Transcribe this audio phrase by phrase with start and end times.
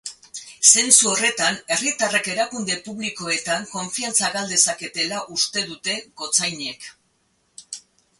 [0.67, 6.89] Zentzu horretan, herritarrek erakunde publikoetan konfiantza gal dezaketela uste dute gotzainek.